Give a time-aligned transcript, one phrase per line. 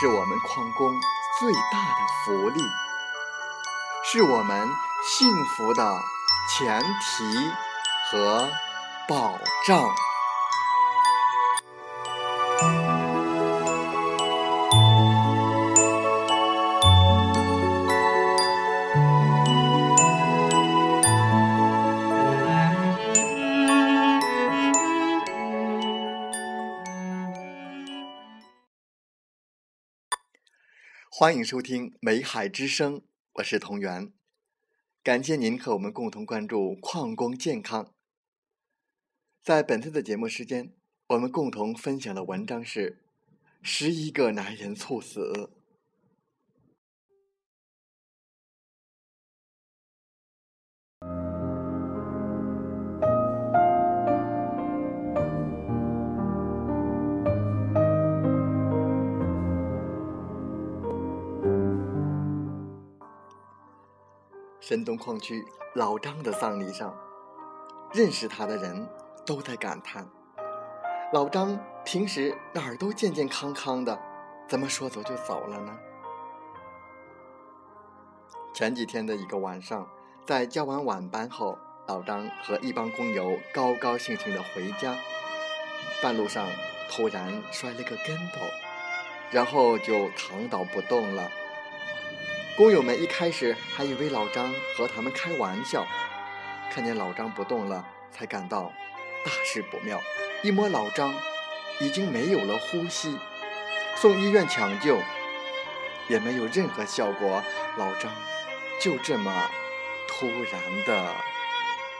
[0.00, 0.92] 是我们矿工
[1.38, 2.60] 最大的福利，
[4.02, 4.68] 是我们
[5.04, 5.96] 幸福的
[6.50, 7.52] 前提
[8.10, 8.50] 和
[9.08, 9.88] 保障。
[31.16, 32.96] 欢迎收听《美海之声》，
[33.34, 34.12] 我是同源。
[35.00, 37.94] 感谢您和我们共同关注矿工健康。
[39.40, 40.72] 在本次的节目时间，
[41.06, 42.90] 我们共同分享的文章是
[43.62, 45.20] 《十一个男人猝死》。
[64.66, 66.96] 神东矿区老张的葬礼上，
[67.92, 68.88] 认识他的人
[69.26, 70.08] 都在感叹：
[71.12, 74.00] 老张平时哪儿都健健康康的，
[74.48, 75.78] 怎么说走就走了呢？
[78.54, 79.86] 前几天的一个晚上，
[80.24, 84.96] 在交完晚班后，老张和一帮工友高高兴兴的回家，
[86.02, 86.48] 半路上
[86.88, 88.40] 突然摔了个跟头，
[89.30, 91.30] 然后就躺倒不动了。
[92.56, 95.84] 工友们一开始还以为老张和他们开玩笑，
[96.70, 98.72] 看见老张不动了，才感到
[99.24, 100.00] 大事不妙。
[100.40, 101.12] 一摸老张，
[101.80, 103.18] 已经没有了呼吸，
[103.96, 105.00] 送医院抢救
[106.06, 107.42] 也没有任何效果，
[107.76, 108.12] 老张
[108.80, 109.50] 就这么
[110.06, 111.12] 突然的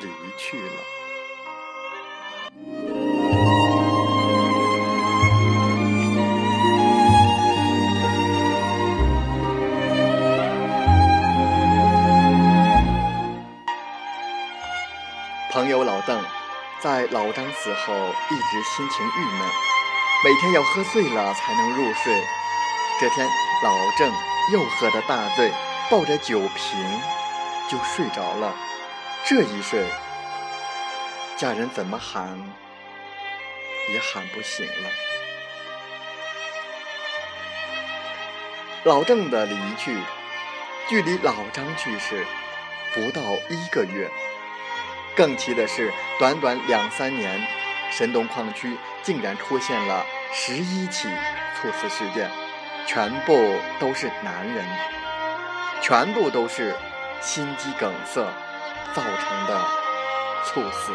[0.00, 0.99] 离去了。
[16.82, 17.94] 在老张死后
[18.30, 19.48] 一直心情郁闷，
[20.24, 22.24] 每天要喝醉了才能入睡。
[22.98, 23.28] 这天
[23.62, 24.10] 老郑
[24.50, 25.52] 又喝得大醉，
[25.90, 27.00] 抱着酒瓶
[27.68, 28.54] 就睡着了。
[29.26, 29.84] 这一睡，
[31.36, 32.30] 家人怎么喊
[33.92, 34.90] 也喊不醒了。
[38.84, 39.98] 老郑的离去，
[40.88, 42.24] 距离老张去世
[42.94, 43.20] 不到
[43.50, 44.10] 一个月。
[45.20, 47.46] 更奇的是，短短两三年，
[47.90, 51.10] 神东矿区竟然出现了十一起
[51.60, 52.30] 猝死事件，
[52.86, 54.64] 全部都是男人，
[55.82, 56.74] 全部都是
[57.20, 58.22] 心肌梗塞
[58.94, 59.62] 造成的
[60.46, 60.90] 猝死。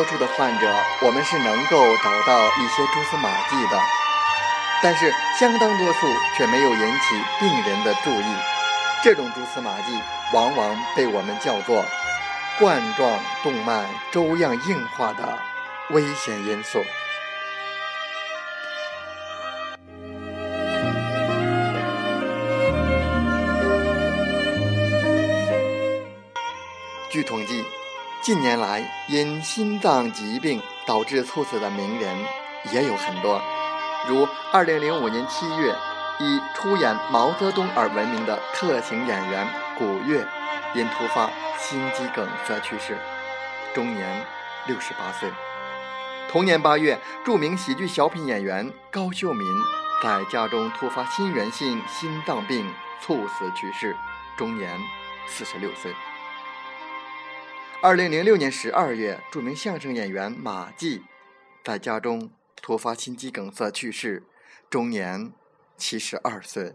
[0.00, 0.66] 多数的患者，
[1.02, 3.78] 我们是能够找到一些蛛丝马迹的，
[4.82, 8.24] 但是相当多数却没有引起病人的注意。
[9.04, 10.00] 这种蛛丝马迹
[10.32, 11.84] 往往被我们叫做
[12.58, 15.38] 冠状动脉粥样硬化的
[15.90, 16.82] 危险因素。
[27.10, 27.62] 据统计。
[28.22, 32.14] 近年来，因心脏疾病导致猝死的名人
[32.70, 33.40] 也有很多，
[34.06, 35.74] 如2005年7月，
[36.18, 40.26] 以出演毛泽东而闻名的特型演员古月，
[40.74, 42.98] 因突发心肌梗塞去世，
[43.74, 44.26] 终年
[44.66, 45.30] 68岁。
[46.28, 49.46] 同年八月，著名喜剧小品演员高秀敏
[50.02, 52.70] 在家中突发心源性心脏病
[53.00, 53.96] 猝死去世，
[54.36, 54.78] 终年
[55.26, 55.94] 四十六岁。
[57.82, 61.02] 二零零六年十二月，著名相声演员马季
[61.64, 62.30] 在家中
[62.60, 64.22] 突发心肌梗塞去世，
[64.68, 65.32] 终年
[65.78, 66.74] 七十二岁。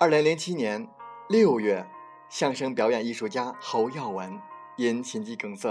[0.00, 0.88] 二零零七年
[1.28, 1.86] 六月，
[2.28, 4.36] 相声表演艺术家侯耀文
[4.76, 5.68] 因心肌梗塞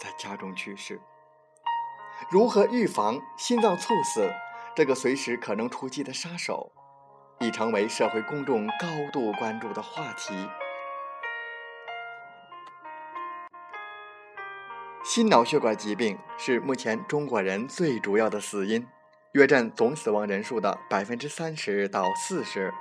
[0.00, 0.98] 在家中去世。
[2.30, 4.32] 如何预防心脏猝死
[4.74, 6.72] 这个随时可能出击的杀手？
[7.40, 10.48] 已成为社会公众高度关注的话题。
[15.02, 18.86] 心脑血管疾病是目前中国人最主要的死因，
[19.32, 22.72] 约占总死亡人数的百分之三十到四十。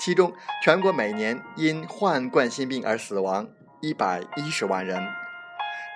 [0.00, 3.48] 其中，全国每年因患冠心病而死亡
[3.80, 5.00] 一百一十万人。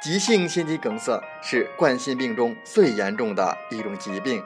[0.00, 4.40] 急性心肌梗塞是冠心病中最严重的一种疾病。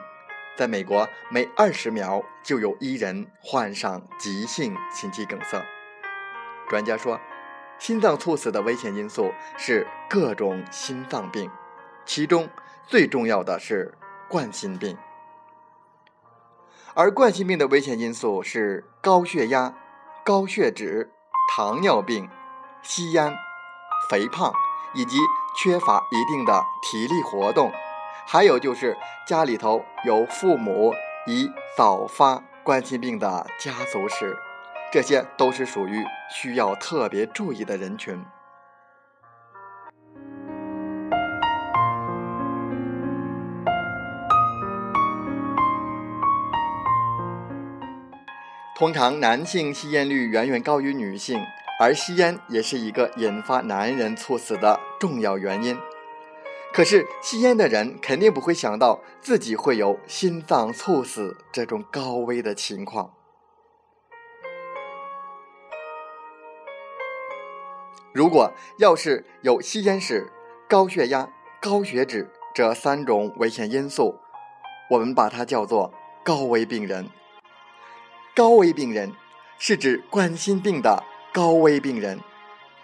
[0.55, 5.65] 在美国，每二十秒就有一人患上急性心肌梗塞。
[6.69, 7.19] 专家说，
[7.79, 11.49] 心脏猝死的危险因素是各种心脏病，
[12.05, 12.47] 其中
[12.85, 13.97] 最重要的是
[14.29, 14.97] 冠心病。
[16.93, 19.73] 而冠心病的危险因素是高血压、
[20.23, 21.11] 高血脂、
[21.55, 22.29] 糖尿病、
[22.83, 23.35] 吸烟、
[24.09, 24.53] 肥胖
[24.93, 25.17] 以及
[25.57, 27.71] 缺乏一定的体力活动。
[28.25, 28.97] 还有就是
[29.27, 30.93] 家里头有父母
[31.27, 34.35] 已早发冠心病的家族史，
[34.91, 38.23] 这些都是属于需要特别注意的人群。
[48.75, 51.39] 通常男性吸烟率远远高于女性，
[51.79, 55.77] 而吸烟也是一个引发男人猝死的重要原因。
[56.73, 63.13] 可是吸烟的人肯定不会想到自己会有心脏猝死这种高危的情况。
[68.11, 70.31] 如果要是有吸烟史、
[70.67, 71.31] 高血压、
[71.61, 74.19] 高血脂这三种危险因素，
[74.89, 75.93] 我们把它叫做
[76.23, 77.07] 高危病人。
[78.35, 79.13] 高危病人
[79.59, 82.19] 是指冠心病的高危病人，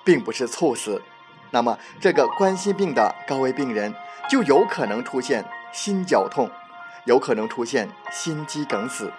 [0.04, 1.02] 并不是猝死。
[1.52, 3.94] 那么，这个冠心病的高危病人
[4.30, 6.50] 就有可能出现心绞痛，
[7.06, 9.12] 有可能出现心肌梗死，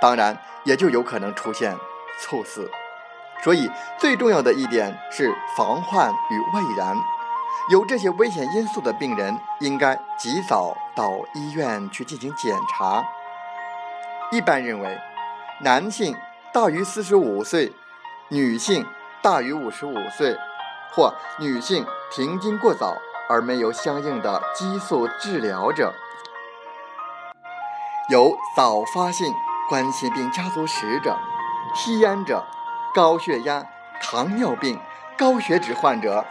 [0.00, 1.76] 当然也就有可能出现
[2.18, 2.70] 猝死。
[3.42, 6.96] 所以，最重要的一点是防患于未然。
[7.70, 13.04] 有这些危险因素的病人，应该及早到医院去进行检查。
[14.32, 14.98] 一般认为，
[15.60, 16.16] 男性
[16.52, 17.72] 大于四十五岁，
[18.28, 18.86] 女性
[19.22, 20.34] 大于五十五岁。
[20.90, 22.96] 或女性停经过早
[23.28, 25.92] 而没有相应的激素治疗者，
[28.08, 29.32] 有早发性
[29.68, 31.16] 冠心病家族史者，
[31.74, 32.44] 吸烟者，
[32.94, 33.66] 高血压、
[34.00, 34.80] 糖尿病、
[35.16, 36.24] 高血脂患者，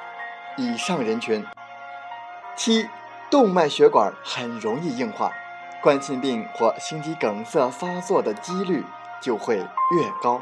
[0.55, 1.45] 以上人群，
[2.55, 2.89] 七
[3.29, 5.31] 动脉血管很容易硬化，
[5.83, 8.83] 冠心病或心肌梗塞发作的几率
[9.21, 10.41] 就会越高。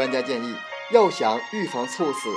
[0.00, 0.56] 专家建议，
[0.92, 2.30] 要想预防猝死，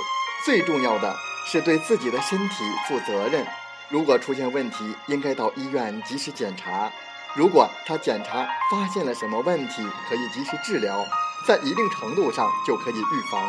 [0.44, 1.16] 最重要的
[1.46, 2.56] 是对自己的身体
[2.86, 3.46] 负责任。
[3.88, 6.92] 如果出现问题，应该到医院及时检查。
[7.34, 11.06] 如果他检查发现了什么问题，可以及时治疗，
[11.48, 13.40] 在一定程度上就可以预防。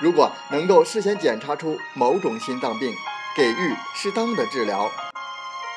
[0.00, 2.90] 如果能够事先检查出某种心脏病，
[3.36, 4.90] 给予适当的治疗，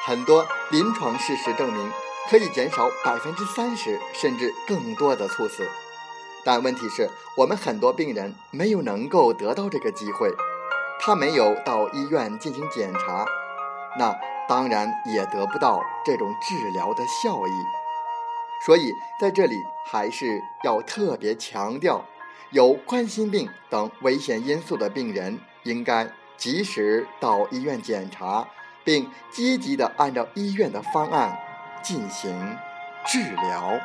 [0.06, 1.92] 很多临床事实证明
[2.30, 5.68] 可以减少百分之三十甚至更多的猝死。
[6.50, 10.32] 但问题是我们很多病人没有能够得到这个机会，
[11.00, 13.24] 他没有到医院进行检查，
[14.00, 17.52] 那当然也得不到这种治疗的效益。
[18.66, 18.92] 所以
[19.22, 22.04] 在这里还是要特别强调，
[22.50, 28.48] 有冠心病等危险因素的病人应该及时到医院检查，
[28.84, 31.38] 并积极的按照医院的方案
[31.84, 32.58] 进行
[33.06, 33.80] 治疗。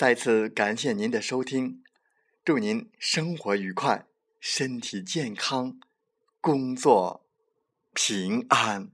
[0.00, 1.82] 再次感谢您的收听，
[2.42, 4.06] 祝您生活愉快，
[4.40, 5.78] 身体健康，
[6.40, 7.28] 工作
[7.92, 8.92] 平安。